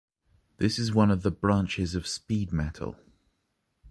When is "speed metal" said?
2.07-2.95